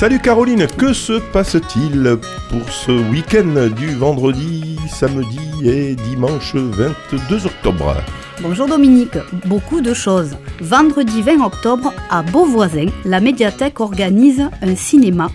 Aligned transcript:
Salut 0.00 0.18
Caroline, 0.18 0.66
que 0.66 0.94
se 0.94 1.20
passe-t-il 1.30 2.16
pour 2.48 2.72
ce 2.72 2.90
week-end 3.10 3.68
du 3.76 3.88
vendredi, 3.88 4.78
samedi 4.88 5.38
et 5.62 5.94
dimanche 5.94 6.54
22 6.54 7.44
octobre? 7.44 7.96
Bonjour 8.40 8.66
Dominique, 8.66 9.18
beaucoup 9.44 9.82
de 9.82 9.92
choses. 9.92 10.30
Vendredi 10.62 11.20
20 11.20 11.44
octobre, 11.44 11.92
à 12.08 12.22
Beauvoisin, 12.22 12.86
la 13.04 13.20
médiathèque 13.20 13.80
organise 13.80 14.48
un 14.62 14.74
cinéma 14.74 15.30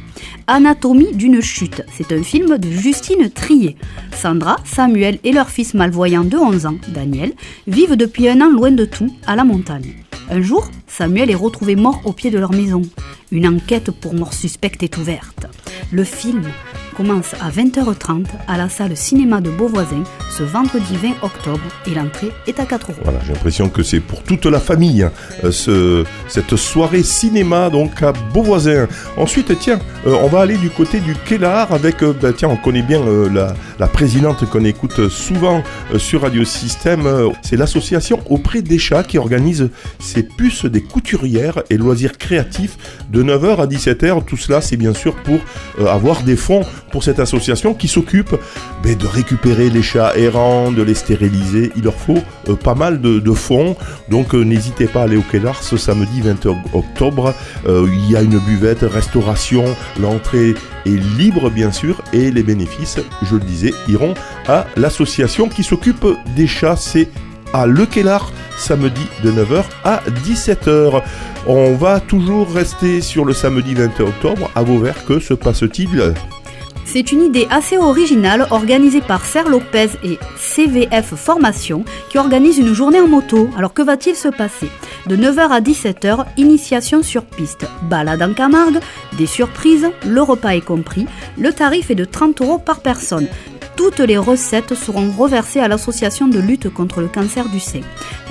Anatomie 0.48 1.14
d'une 1.14 1.42
chute. 1.42 1.84
C'est 1.94 2.12
un 2.12 2.24
film 2.24 2.58
de 2.58 2.68
Justine 2.68 3.30
Trier. 3.30 3.78
Sandra, 4.16 4.56
Samuel 4.66 5.20
et 5.24 5.32
leur 5.32 5.50
fils 5.50 5.76
malvoyant 5.76 6.24
de 6.24 6.38
11 6.38 6.66
ans, 6.66 6.78
Daniel, 6.88 7.34
vivent 7.68 7.98
depuis 7.98 8.28
un 8.30 8.42
an 8.42 8.50
loin 8.50 8.72
de 8.72 8.86
tout, 8.86 9.14
à 9.28 9.36
la 9.36 9.44
montagne. 9.44 9.94
Un 10.30 10.42
jour, 10.42 10.68
Samuel 10.88 11.30
est 11.30 11.36
retrouvé 11.36 11.76
mort 11.76 12.02
au 12.04 12.12
pied 12.12 12.32
de 12.32 12.40
leur 12.40 12.52
maison. 12.52 12.82
Une 13.32 13.48
enquête 13.48 13.92
pour 13.92 14.16
mort 14.16 14.34
suspecte 14.34 14.82
est 14.82 14.98
ouverte. 14.98 15.46
Le 15.92 16.04
film 16.04 16.44
commence 16.96 17.34
à 17.42 17.50
20h30 17.50 18.26
à 18.48 18.58
la 18.58 18.70
salle 18.70 18.96
cinéma 18.96 19.42
de 19.42 19.50
Beauvoisin 19.50 20.04
ce 20.30 20.44
vendredi 20.44 20.98
20 20.98 21.24
octobre 21.24 21.62
et 21.88 21.92
l'entrée 21.92 22.32
est 22.48 22.60
à 22.60 22.66
4 22.66 22.92
euros. 22.92 23.00
Voilà, 23.04 23.20
j'ai 23.26 23.34
l'impression 23.34 23.70
que 23.70 23.84
c'est 23.84 24.00
pour 24.00 24.22
toute 24.24 24.46
la 24.46 24.60
famille 24.60 25.04
hein, 25.04 25.12
euh, 25.44 25.52
ce, 25.52 26.04
cette 26.28 26.56
soirée 26.56 27.04
cinéma 27.04 27.70
donc 27.70 28.02
à 28.02 28.12
Beauvoisin. 28.34 28.88
Ensuite, 29.18 29.58
tiens, 29.60 29.80
euh, 30.06 30.16
on 30.22 30.28
va 30.28 30.42
aller 30.42 30.58
du 30.58 30.70
côté 30.70 31.00
du 31.00 31.16
Kellar 31.16 31.72
avec, 31.72 32.04
euh, 32.04 32.14
bah, 32.20 32.34
tiens, 32.36 32.50
on 32.50 32.58
connaît 32.58 32.82
bien 32.82 33.02
la, 33.32 33.54
la, 33.80 33.88
présidente 33.88 34.50
qu'on 34.50 34.66
écoute 34.66 35.08
souvent 35.10 35.64
sur 35.98 36.24
Radio 36.24 36.44
Système. 36.44 37.08
c'est 37.42 37.56
l'association 37.56 38.20
auprès 38.30 38.62
des 38.62 38.80
chats 38.80 39.04
qui 39.04 39.18
organise 39.18 39.70
ces 40.00 40.24
puces 40.24 40.66
des 40.66 40.82
couturières 40.82 41.64
et 41.70 41.78
loisirs 41.78 42.18
créatifs 42.18 42.78
de 43.10 43.24
9h 43.24 43.62
à 43.62 43.68
17h. 43.68 44.26
Tout 44.26 44.38
cela, 44.38 44.60
c'est 44.60 44.78
bien 44.78 44.94
sûr 44.94 45.16
pour 45.16 45.40
avoir 45.88 46.24
des 46.24 46.36
fonds 46.36 46.64
cette 47.04 47.20
association 47.20 47.74
qui 47.74 47.88
s'occupe 47.88 48.36
ben, 48.84 48.96
de 48.96 49.08
récupérer 49.08 49.70
les 49.70 49.82
chats 49.82 50.18
errants, 50.18 50.72
de 50.72 50.82
les 50.82 50.94
stériliser. 50.94 51.72
Il 51.76 51.84
leur 51.84 51.94
faut 51.94 52.20
euh, 52.50 52.56
pas 52.56 52.76
mal 52.76 53.02
de, 53.02 53.32
fonds, 53.34 53.76
donc 54.10 54.34
euh, 54.34 54.44
n'hésitez 54.44 54.88
pas 54.88 55.02
à 55.02 55.04
aller 55.04 55.18
au 55.18 55.22
Kellar 55.22 55.62
ce 55.62 55.78
samedi 55.78 56.22
20 56.22 56.48
octobre. 56.74 57.34
Euh, 57.68 57.88
il 57.92 58.10
y 58.10 58.16
a 58.16 58.22
une 58.22 58.40
buvette, 58.40 58.82
restauration, 58.82 59.66
l'entrée 60.00 60.56
est 60.86 61.18
libre 61.18 61.50
bien 61.50 61.72
sûr 61.72 62.02
et 62.14 62.32
les 62.32 62.44
bénéfices, 62.44 63.00
je 63.24 63.36
le 63.36 63.42
disais, 63.42 63.74
iront 63.88 64.14
à 64.48 64.66
l'association 64.78 65.50
qui 65.50 65.64
s'occupe 65.64 66.06
des 66.36 66.48
chats. 66.48 66.76
C'est 66.78 67.10
à 67.54 67.66
Le 67.66 67.86
Kellar 67.86 68.32
samedi 68.58 69.08
de 69.24 69.32
9h 69.32 69.64
à 69.84 70.02
17h. 70.26 71.02
On 71.48 71.76
va 71.76 72.00
toujours 72.00 72.52
rester 72.52 73.02
sur 73.02 73.26
le 73.26 73.34
samedi 73.34 73.74
20 73.76 74.00
octobre 74.02 74.52
à 74.56 74.64
Vauvert. 74.64 75.06
Que 75.06 75.20
se 75.20 75.34
passe-t-il? 75.34 76.14
C'est 76.86 77.12
une 77.12 77.24
idée 77.24 77.48
assez 77.50 77.78
originale 77.78 78.48
organisée 78.52 79.02
par 79.02 79.26
Serre 79.26 79.50
Lopez 79.50 79.90
et 80.04 80.18
CVF 80.38 81.16
Formation 81.16 81.84
qui 82.10 82.18
organise 82.18 82.58
une 82.58 82.74
journée 82.74 83.02
en 83.02 83.08
moto. 83.08 83.50
Alors 83.58 83.74
que 83.74 83.82
va-t-il 83.82 84.16
se 84.16 84.30
passer? 84.30 84.70
De 85.08 85.18
9h 85.18 85.50
à 85.50 85.62
17h, 85.62 86.26
initiation 86.38 87.04
sur 87.04 87.26
piste, 87.26 87.66
balade 87.84 88.22
en 88.22 88.34
Camargue, 88.34 88.80
des 89.18 89.26
surprises, 89.26 89.90
le 90.06 90.22
repas 90.22 90.56
est 90.56 90.62
compris. 90.62 91.06
Le 91.38 91.52
tarif 91.52 91.92
est 91.92 91.96
de 91.96 92.06
30 92.06 92.42
euros 92.42 92.60
par 92.60 92.80
personne. 92.80 93.28
Toutes 93.76 94.00
les 94.00 94.18
recettes 94.18 94.74
seront 94.74 95.12
reversées 95.12 95.60
à 95.60 95.68
l'association 95.68 96.28
de 96.28 96.40
lutte 96.40 96.70
contre 96.70 97.02
le 97.02 97.08
cancer 97.08 97.50
du 97.50 97.60
sein. 97.60 97.82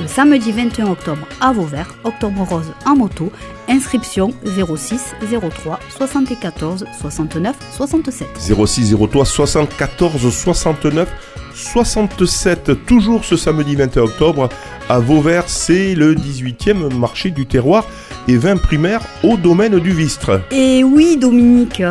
Le 0.01 0.07
samedi 0.07 0.53
21 0.53 0.87
octobre 0.87 1.27
à 1.41 1.53
Vauvert, 1.53 1.95
Octobre 2.05 2.43
Rose 2.49 2.73
en 2.87 2.97
moto, 2.97 3.31
inscription 3.69 4.33
06 4.45 5.15
03 5.31 5.81
74 5.97 6.87
69 7.01 7.57
67. 7.77 8.29
06 8.67 8.97
03 8.97 9.25
74 9.25 10.33
69 10.33 11.09
67, 11.55 12.85
toujours 12.85 13.25
ce 13.25 13.37
samedi 13.37 13.77
21 13.77 14.03
octobre 14.03 14.49
à 14.89 14.99
Vauvert, 14.99 15.45
c'est 15.49 15.95
le 15.95 16.15
18e 16.15 16.93
marché 16.95 17.31
du 17.31 17.47
terroir 17.47 17.87
et 18.27 18.37
vin 18.37 18.57
primaire 18.57 19.01
au 19.23 19.37
domaine 19.37 19.79
du 19.79 19.93
Vistre. 19.93 20.41
Et 20.51 20.83
oui 20.83 21.17
Dominique, 21.17 21.83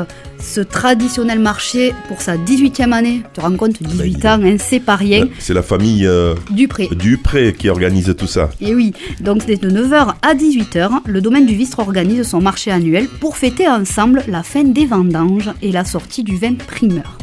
ce 0.43 0.61
traditionnel 0.61 1.39
marché 1.39 1.93
pour 2.07 2.21
sa 2.21 2.37
18e 2.37 2.91
année. 2.91 3.21
Tu 3.33 3.39
te 3.39 3.41
rends 3.41 3.55
compte, 3.55 3.81
18 3.81 4.19
ben, 4.19 4.29
ans, 4.29 4.45
hein, 4.45 4.57
c'est 4.59 4.79
pas 4.79 4.95
rien. 4.95 5.27
C'est 5.39 5.53
la 5.53 5.63
famille 5.63 6.05
euh, 6.05 6.35
Dupré. 6.51 6.89
Dupré 6.91 7.53
qui 7.57 7.69
organise 7.69 8.13
tout 8.17 8.27
ça. 8.27 8.49
Et 8.59 8.75
oui, 8.75 8.93
donc 9.21 9.43
c'est 9.47 9.57
de 9.57 9.69
9h 9.69 10.15
à 10.21 10.35
18h, 10.35 10.99
le 11.05 11.21
domaine 11.21 11.45
du 11.45 11.55
Vistre 11.55 11.79
organise 11.79 12.23
son 12.23 12.41
marché 12.41 12.71
annuel 12.71 13.07
pour 13.07 13.37
fêter 13.37 13.67
ensemble 13.67 14.23
la 14.27 14.43
fin 14.43 14.63
des 14.63 14.85
vendanges 14.85 15.51
et 15.61 15.71
la 15.71 15.85
sortie 15.85 16.23
du 16.23 16.37
vin 16.37 16.55
primeur. 16.55 17.17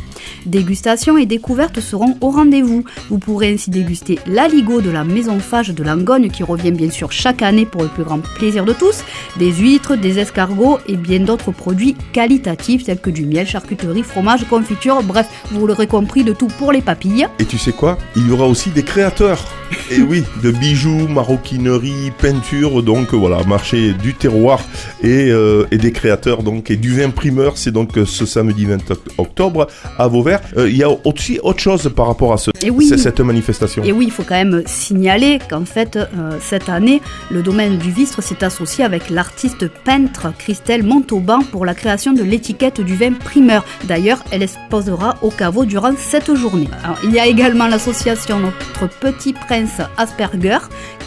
Dégustation 0.47 1.19
et 1.19 1.27
découvertes 1.27 1.81
seront 1.81 2.17
au 2.21 2.31
rendez-vous. 2.31 2.85
Vous 3.09 3.19
pourrez 3.19 3.53
ainsi 3.53 3.71
déguster 3.71 4.19
l'aligot 4.27 4.81
de 4.81 4.91
la 4.91 5.05
maison 5.05 5.39
Fage 5.39 5.71
de 5.71 5.83
Langogne 5.83 6.31
qui 6.31 6.43
revient 6.43 6.73
bien 6.73 6.91
sûr 6.91 7.13
chaque 7.13 7.43
année 7.43 7.67
pour 7.67 7.83
le 7.83 7.89
plus 7.89 8.05
grand 8.05 8.21
plaisir 8.37 8.65
de 8.65 8.73
tous, 8.73 9.05
des 9.39 9.53
huîtres, 9.53 9.97
des 9.97 10.19
escargots 10.19 10.79
et 10.89 10.97
bien 10.97 11.21
d'autres 11.21 11.53
produits 11.53 11.97
qualitatifs 12.13 12.85
tels 12.85 13.01
que 13.01 13.11
du 13.11 13.27
miel, 13.27 13.47
charcuterie, 13.47 14.03
fromage, 14.03 14.45
confiture, 14.49 15.03
bref, 15.03 15.29
vous 15.51 15.67
l'aurez 15.67 15.87
compris, 15.87 16.25
de 16.25 16.33
tout 16.33 16.49
pour 16.59 16.73
les 16.73 16.81
papilles. 16.81 17.29
Et 17.39 17.45
tu 17.45 17.59
sais 17.59 17.73
quoi? 17.73 17.99
Il 18.17 18.29
y 18.29 18.31
aura 18.33 18.47
aussi 18.47 18.71
des 18.71 18.83
créateurs. 18.83 19.45
Et 19.91 20.01
oui, 20.01 20.25
de 20.43 20.51
bijoux, 20.51 21.07
maroquinerie, 21.09 22.13
peinture, 22.19 22.83
donc 22.83 23.15
voilà, 23.15 23.45
marché 23.45 23.93
du 23.93 24.15
terroir 24.15 24.61
et, 25.03 25.31
euh, 25.31 25.67
et 25.71 25.79
des 25.79 25.93
créateurs 25.93 26.43
donc 26.43 26.71
et 26.71 26.77
du 26.77 26.95
vin 26.95 27.11
primeur, 27.11 27.57
c'est 27.57 27.71
donc 27.71 27.91
ce 28.05 28.27
samedi 28.27 28.65
20 28.65 28.79
octobre 29.19 29.69
à 29.99 30.09
Vauvert 30.09 30.30
euh, 30.57 30.69
il 30.69 30.77
y 30.77 30.83
a 30.83 30.91
aussi 31.05 31.39
autre 31.43 31.61
chose 31.61 31.91
par 31.95 32.07
rapport 32.07 32.33
à 32.33 32.39
ce, 32.39 32.51
cette 32.97 33.21
manifestation. 33.21 33.83
Et 33.85 33.93
oui, 33.93 34.07
il 34.07 34.11
faut 34.11 34.23
quand 34.23 34.37
même 34.37 34.63
signaler 34.67 35.39
qu'en 35.49 35.65
fait, 35.65 35.97
euh, 35.97 36.39
cette 36.41 36.69
année, 36.69 37.01
le 37.31 37.43
domaine 37.43 37.79
du 37.79 37.91
Vistre 37.91 38.23
s'est 38.23 38.45
associé 38.45 38.85
avec 38.85 39.11
l'artiste 39.11 39.69
peintre 39.85 40.33
Christelle 40.39 40.83
Montauban 40.83 41.41
pour 41.51 41.65
la 41.65 41.75
création 41.75 42.13
de 42.13 42.23
l'étiquette 42.23 42.81
du 42.81 42.95
vin 42.95 43.13
primeur. 43.13 43.65
D'ailleurs, 43.85 44.23
elle 44.31 44.43
exposera 44.43 45.17
au 45.23 45.31
caveau 45.31 45.65
durant 45.65 45.93
cette 45.97 46.35
journée. 46.35 46.69
il 47.05 47.13
y 47.13 47.19
a 47.19 47.27
également 47.27 47.67
l'association 47.67 48.39
Notre 48.41 48.89
Petit 49.01 49.33
Prince 49.33 49.81
Asperger 49.97 50.59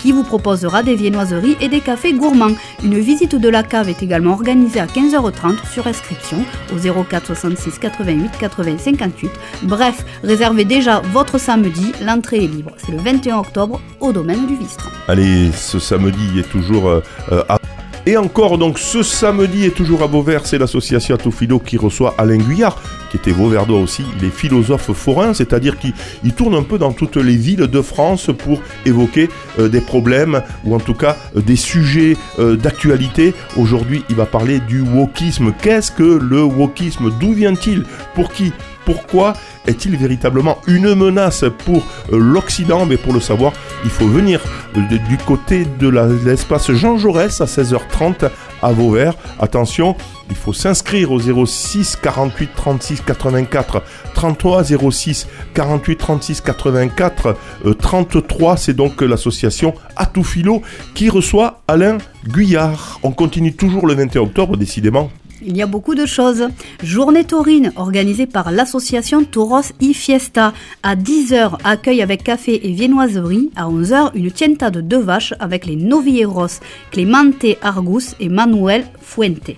qui 0.01 0.11
vous 0.11 0.23
proposera 0.23 0.83
des 0.83 0.95
viennoiseries 0.95 1.55
et 1.61 1.69
des 1.69 1.79
cafés 1.79 2.13
gourmands. 2.13 2.55
Une 2.83 2.99
visite 2.99 3.35
de 3.35 3.49
la 3.49 3.63
cave 3.63 3.87
est 3.87 4.03
également 4.03 4.33
organisée 4.33 4.81
à 4.81 4.85
15h30 4.85 5.71
sur 5.71 5.87
inscription 5.87 6.43
au 6.73 7.03
04 7.03 7.27
66 7.27 7.79
88 7.79 8.31
80 8.37 8.77
50 9.21 9.31
Bref, 9.63 10.05
réservez 10.23 10.65
déjà 10.65 11.01
votre 11.13 11.37
samedi, 11.37 11.91
l'entrée 12.05 12.43
est 12.43 12.47
libre. 12.47 12.71
C'est 12.77 12.91
le 12.91 12.97
21 12.97 13.37
octobre 13.37 13.81
au 13.99 14.11
domaine 14.11 14.45
du 14.47 14.55
Vistre. 14.55 14.91
Allez, 15.07 15.51
ce 15.51 15.79
samedi 15.79 16.39
est 16.39 16.49
toujours 16.49 16.87
euh, 16.87 17.01
euh, 17.31 17.43
à... 17.49 17.57
Et 18.05 18.17
encore, 18.17 18.57
donc, 18.57 18.79
ce 18.79 19.01
samedi 19.01 19.63
est 19.63 19.73
toujours 19.73 20.03
à 20.03 20.07
Beauvert, 20.07 20.45
c'est 20.45 20.57
l'association 20.57 21.15
Atophilo 21.15 21.59
qui 21.59 21.77
reçoit 21.77 22.13
Alain 22.17 22.35
Guyard, 22.35 22.77
qui 23.09 23.15
était 23.15 23.31
Vauverdois 23.31 23.79
aussi. 23.79 24.03
Il 24.17 24.25
est 24.25 24.29
philosophe 24.29 24.91
forain, 24.91 25.33
c'est-à-dire 25.33 25.77
qu'il 25.79 26.33
tourne 26.33 26.53
un 26.53 26.63
peu 26.63 26.77
dans 26.77 26.91
toutes 26.91 27.15
les 27.15 27.37
villes 27.37 27.67
de 27.67 27.81
France 27.81 28.29
pour 28.37 28.59
évoquer 28.85 29.29
euh, 29.57 29.69
des 29.69 29.79
problèmes 29.79 30.41
ou 30.65 30.75
en 30.75 30.81
tout 30.81 30.95
cas 30.95 31.15
des 31.33 31.55
sujets 31.55 32.17
d'actualité. 32.37 33.33
Aujourd'hui, 33.55 34.03
il 34.09 34.17
va 34.17 34.25
parler 34.25 34.59
du 34.59 34.81
wokisme. 34.81 35.53
Qu'est-ce 35.61 35.91
que 35.91 36.03
le 36.03 36.43
wokisme? 36.43 37.09
D'où 37.21 37.31
vient-il? 37.31 37.85
Pour 38.15 38.33
qui 38.33 38.51
pourquoi 38.85 39.33
est-il 39.67 39.97
véritablement 39.97 40.57
une 40.67 40.93
menace 40.95 41.45
pour 41.65 41.85
euh, 42.11 42.17
l'Occident? 42.17 42.85
Mais 42.85 42.97
pour 42.97 43.13
le 43.13 43.19
savoir, 43.19 43.53
il 43.83 43.89
faut 43.89 44.07
venir 44.07 44.41
euh, 44.77 44.81
du 45.09 45.17
côté 45.17 45.65
de 45.79 45.87
l'espace 46.25 46.71
Jean 46.71 46.97
Jaurès 46.97 47.41
à 47.41 47.45
16h30 47.45 48.29
à 48.61 48.71
Vauvert. 48.71 49.13
Attention, 49.39 49.95
il 50.29 50.35
faut 50.35 50.53
s'inscrire 50.53 51.11
au 51.11 51.45
06 51.45 51.97
48 52.01 52.49
36 52.55 53.01
84 53.01 53.83
33 54.13 54.63
06 54.91 55.27
48 55.53 55.97
36 55.97 56.41
84 56.41 57.35
33. 57.77 58.57
C'est 58.57 58.73
donc 58.73 59.01
l'association 59.01 59.73
Atoufilo 59.95 60.61
qui 60.95 61.09
reçoit 61.09 61.61
Alain 61.67 61.97
Guyard. 62.27 62.99
On 63.03 63.11
continue 63.11 63.53
toujours 63.53 63.85
le 63.85 63.93
21 63.95 64.21
octobre, 64.21 64.57
décidément. 64.57 65.11
Il 65.45 65.57
y 65.57 65.61
a 65.61 65.67
beaucoup 65.67 65.95
de 65.95 66.05
choses. 66.05 66.47
Journée 66.83 67.23
taurine 67.23 67.71
organisée 67.75 68.25
par 68.25 68.51
l'association 68.51 69.23
Toros 69.23 69.73
y 69.81 69.93
Fiesta. 69.93 70.53
À 70.81 70.95
10h, 70.95 71.57
accueil 71.63 72.01
avec 72.01 72.23
café 72.23 72.67
et 72.67 72.71
viennoiserie. 72.71 73.51
À 73.55 73.67
11h, 73.67 74.11
une 74.15 74.31
tienta 74.31 74.69
de 74.69 74.81
deux 74.81 75.01
vaches 75.01 75.33
avec 75.39 75.65
les 75.65 75.75
Novieros, 75.75 76.59
Clemente 76.91 77.45
Argus 77.61 78.15
et 78.19 78.29
Manuel 78.29 78.85
Fuentes. 79.01 79.55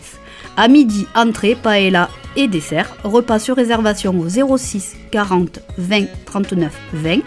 À 0.58 0.68
midi, 0.68 1.06
entrée, 1.16 1.56
paella 1.56 2.10
et 2.36 2.48
dessert. 2.48 2.96
Repas 3.04 3.40
sur 3.40 3.56
réservation 3.56 4.18
au 4.20 4.58
06 4.58 4.96
40 5.12 5.60
20 5.78 6.06
39 6.26 6.74
20. 6.94 7.20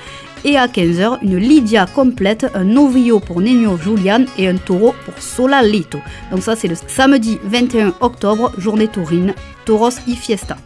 Et 0.45 0.57
à 0.57 0.67
15h, 0.67 1.19
une 1.23 1.37
Lydia 1.37 1.87
complète, 1.87 2.47
un 2.55 2.65
novio 2.65 3.19
pour 3.19 3.41
Nino 3.41 3.77
Julian 3.77 4.25
et 4.39 4.49
un 4.49 4.57
taureau 4.57 4.95
pour 5.05 5.15
Solalito. 5.19 5.99
Donc 6.31 6.43
ça 6.43 6.55
c'est 6.55 6.69
le 6.69 6.77
samedi 6.87 7.39
21 7.45 7.95
octobre, 8.01 8.53
journée 8.57 8.89
taurine, 8.89 9.35
Toros 9.65 9.91
y 10.07 10.15
Fiesta. 10.15 10.57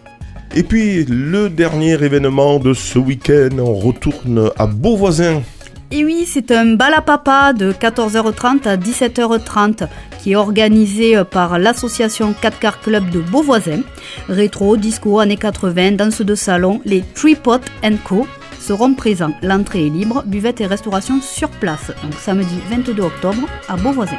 Et 0.54 0.62
puis 0.62 1.06
le 1.06 1.48
dernier 1.48 1.92
événement 1.92 2.58
de 2.58 2.74
ce 2.74 2.98
week-end, 2.98 3.58
on 3.58 3.74
retourne 3.74 4.50
à 4.58 4.66
Beauvoisin. 4.66 5.42
Et 5.90 6.04
oui, 6.06 6.24
c'est 6.26 6.50
un 6.52 6.74
bal 6.74 6.94
à 6.94 7.02
papa 7.02 7.52
de 7.52 7.72
14h30 7.72 8.66
à 8.66 8.76
17h30 8.78 9.88
qui 10.22 10.32
est 10.32 10.36
organisé 10.36 11.22
par 11.30 11.58
l'association 11.58 12.34
4 12.40 12.58
Car 12.58 12.80
Club 12.80 13.10
de 13.10 13.20
Beauvoisin. 13.20 13.80
Rétro, 14.28 14.78
disco, 14.78 15.20
années 15.20 15.36
80, 15.36 15.92
danse 15.92 16.22
de 16.22 16.34
salon, 16.34 16.80
les 16.86 17.02
Tripot 17.14 17.60
Co 18.04 18.26
seront 18.62 18.94
présents. 18.94 19.34
L'entrée 19.42 19.86
est 19.86 19.90
libre, 19.90 20.22
buvette 20.24 20.60
et 20.60 20.66
restauration 20.66 21.20
sur 21.20 21.50
place. 21.50 21.90
Donc 22.02 22.14
samedi 22.14 22.58
22 22.70 23.02
octobre 23.02 23.48
à 23.68 23.76
Beauvoisin. 23.76 24.18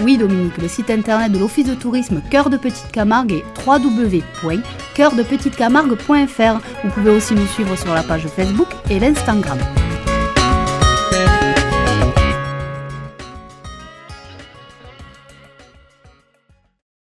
oui 0.00 0.16
Dominique, 0.16 0.56
le 0.58 0.68
site 0.68 0.90
internet 0.90 1.32
de 1.32 1.38
l'Office 1.38 1.66
de 1.66 1.74
tourisme 1.74 2.22
Cœur 2.30 2.50
de 2.50 2.56
Petite 2.56 2.92
Camargue 2.92 3.32
est 3.32 3.44
www.coeurdepetitecamargue.fr. 3.66 6.60
Vous 6.84 6.90
pouvez 6.90 7.10
aussi 7.10 7.34
nous 7.34 7.46
suivre 7.46 7.76
sur 7.76 7.92
la 7.94 8.02
page 8.02 8.26
Facebook 8.26 8.68
et 8.90 8.98
l'Instagram. 8.98 9.58